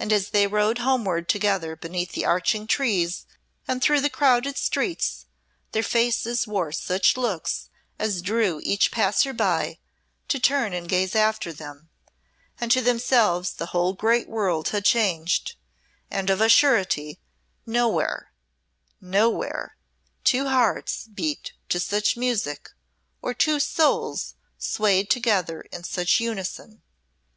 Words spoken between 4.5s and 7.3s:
streets, their faces wore such